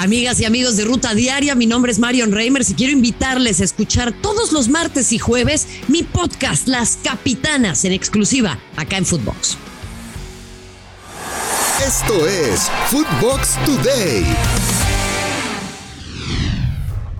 [0.00, 3.64] Amigas y amigos de Ruta Diaria, mi nombre es Marion Reimers y quiero invitarles a
[3.64, 9.58] escuchar todos los martes y jueves mi podcast Las Capitanas en exclusiva acá en Footbox.
[11.86, 14.24] Esto es Footbox Today.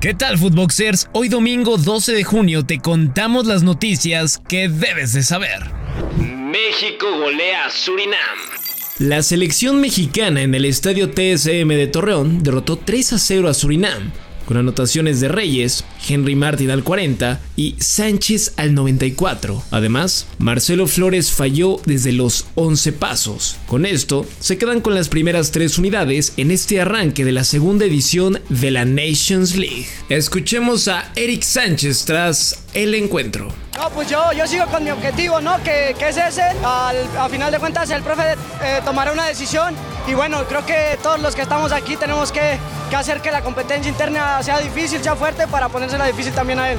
[0.00, 1.08] ¿Qué tal, Footboxers?
[1.12, 5.68] Hoy domingo 12 de junio te contamos las noticias que debes de saber.
[6.16, 8.57] México golea a Surinam.
[8.98, 14.10] La selección mexicana en el estadio TSM de Torreón derrotó 3 a 0 a Surinam,
[14.48, 19.62] con anotaciones de Reyes, Henry Martin al 40 y Sánchez al 94.
[19.70, 23.58] Además, Marcelo Flores falló desde los 11 pasos.
[23.66, 27.84] Con esto, se quedan con las primeras tres unidades en este arranque de la segunda
[27.84, 29.86] edición de la Nations League.
[30.08, 33.52] Escuchemos a Eric Sánchez tras el encuentro.
[33.76, 35.62] No, pues yo, yo sigo con mi objetivo, ¿no?
[35.62, 36.42] Que, que es ese.
[36.64, 39.74] Al, a final de cuentas, el profe eh, tomará una decisión.
[40.08, 43.42] Y bueno, creo que todos los que estamos aquí tenemos que, que hacer que la
[43.42, 46.78] competencia interna sea difícil, sea fuerte, para ponérsela difícil también a él.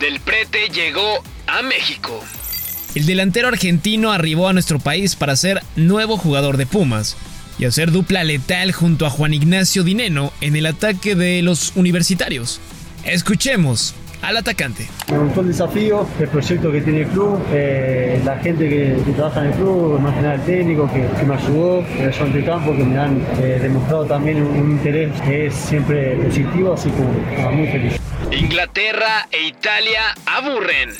[0.00, 2.22] Del Prete llegó a México.
[2.94, 7.16] El delantero argentino arribó a nuestro país para ser nuevo jugador de Pumas
[7.58, 12.60] y hacer dupla letal junto a Juan Ignacio Dineno en el ataque de los universitarios.
[13.04, 14.86] Escuchemos al atacante.
[15.10, 19.12] Me gustó el desafío, el proyecto que tiene el club, eh, la gente que, que,
[19.12, 22.38] trabaja en el club, más que nada el técnico que, que me ayudó, el ayudante
[22.38, 26.74] de campo que me han eh, demostrado también un, un, interés que es siempre positivo,
[26.74, 28.00] así como muy feliz.
[28.32, 30.90] Inglaterra e Italia aburren.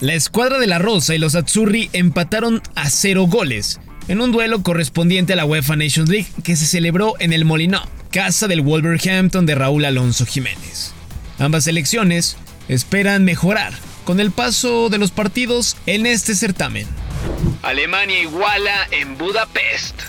[0.00, 4.62] La escuadra de la Rosa y los Azzurri empataron a cero goles en un duelo
[4.62, 9.46] correspondiente a la UEFA Nations League que se celebró en el Molineux, casa del Wolverhampton
[9.46, 10.92] de Raúl Alonso Jiménez.
[11.38, 12.36] Ambas selecciones
[12.68, 13.72] esperan mejorar
[14.04, 16.86] con el paso de los partidos en este certamen.
[17.62, 20.00] Alemania iguala en Budapest.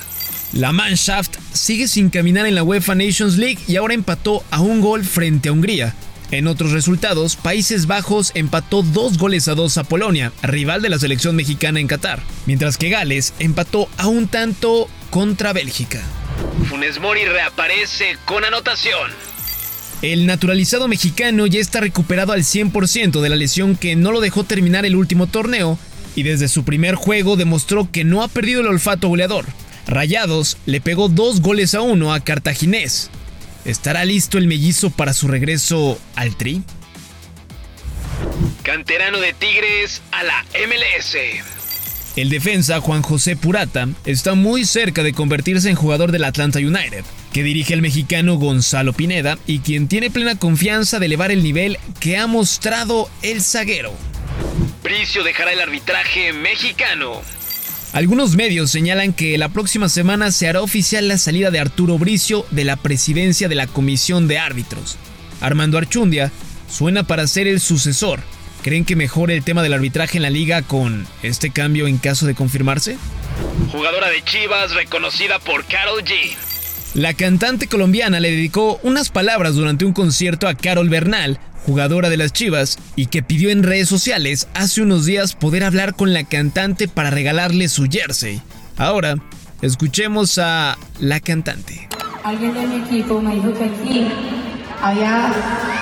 [0.53, 4.81] La Mannschaft sigue sin caminar en la UEFA Nations League y ahora empató a un
[4.81, 5.95] gol frente a Hungría.
[6.29, 10.99] En otros resultados, Países Bajos empató dos goles a dos a Polonia, rival de la
[10.99, 16.01] selección mexicana en Qatar, mientras que Gales empató a un tanto contra Bélgica.
[16.69, 19.11] Funes Mori reaparece con anotación.
[20.01, 24.43] El naturalizado mexicano ya está recuperado al 100% de la lesión que no lo dejó
[24.43, 25.79] terminar el último torneo
[26.15, 29.45] y desde su primer juego demostró que no ha perdido el olfato goleador.
[29.87, 33.09] Rayados le pegó dos goles a uno a Cartaginés.
[33.65, 36.61] ¿Estará listo el mellizo para su regreso al Tri?
[38.61, 41.17] Canterano de Tigres a la MLS.
[42.15, 47.03] El defensa Juan José Purata está muy cerca de convertirse en jugador del Atlanta United,
[47.37, 51.77] que dirige el mexicano Gonzalo Pineda y quien tiene plena confianza de elevar el nivel
[51.99, 53.93] que ha mostrado el zaguero.
[54.81, 57.21] Bricio dejará el arbitraje mexicano.
[57.93, 62.43] Algunos medios señalan que la próxima semana se hará oficial la salida de Arturo Bricio
[62.49, 64.97] de la presidencia de la Comisión de Árbitros.
[65.39, 66.31] Armando Archundia
[66.67, 68.19] suena para ser el sucesor.
[68.63, 72.25] ¿Creen que mejore el tema del arbitraje en la liga con este cambio en caso
[72.25, 72.97] de confirmarse?
[73.71, 76.35] Jugadora de Chivas reconocida por Carol G.
[76.93, 82.17] La cantante colombiana le dedicó unas palabras durante un concierto a Carol Bernal, jugadora de
[82.17, 86.23] las Chivas, y que pidió en redes sociales hace unos días poder hablar con la
[86.23, 88.41] cantante para regalarle su jersey.
[88.77, 89.15] Ahora,
[89.61, 91.87] escuchemos a la cantante.
[92.23, 94.07] Alguien de mi equipo me dijo que aquí
[94.81, 95.31] había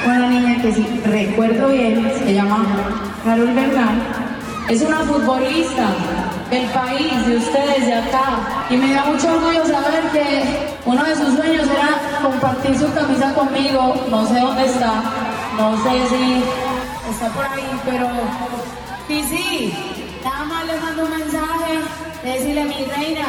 [0.06, 2.66] una niña que si recuerdo bien se llama
[3.24, 4.02] Carol Bernal.
[4.70, 5.94] Es una futbolista
[6.50, 8.68] del país, de ustedes, de acá.
[8.70, 13.34] Y me da mucho orgullo saber que uno de sus sueños era compartir su camisa
[13.34, 13.96] conmigo.
[14.10, 15.04] No sé dónde está,
[15.58, 16.44] no sé si
[17.10, 18.10] está por ahí, pero
[19.08, 19.74] sí, sí.
[20.24, 21.74] Nada más le mando un mensaje,
[22.24, 23.26] decirle mi reina,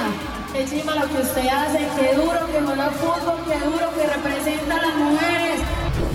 [0.52, 4.74] qué chima lo que usted hace, qué duro que juega fútbol, qué duro que representa
[4.74, 5.60] a las mujeres.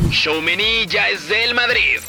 [0.09, 1.99] Showmení ya es del Madrid.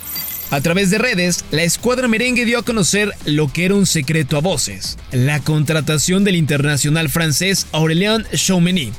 [0.53, 4.37] A través de redes, la escuadra merengue dio a conocer lo que era un secreto
[4.37, 8.93] a voces, la contratación del internacional francés Aurélien Chouameni,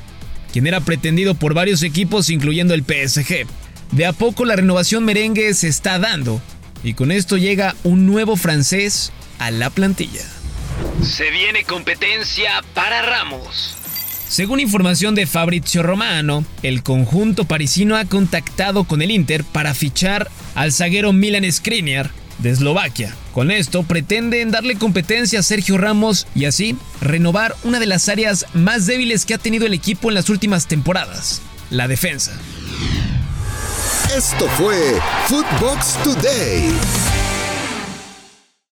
[0.51, 3.45] quien era pretendido por varios equipos incluyendo el PSG.
[3.91, 6.41] De a poco la renovación merengue se está dando
[6.83, 10.25] y con esto llega un nuevo francés a la plantilla.
[11.03, 13.82] Se viene competencia para Ramos.
[14.33, 20.27] Según información de Fabrizio Romano, el conjunto parisino ha contactado con el Inter para fichar
[20.55, 22.09] al zaguero Milan Skriniar
[22.39, 23.13] de Eslovaquia.
[23.31, 28.47] Con esto pretenden darle competencia a Sergio Ramos y así renovar una de las áreas
[28.55, 32.31] más débiles que ha tenido el equipo en las últimas temporadas, la defensa.
[34.17, 36.73] Esto fue Footbox Today.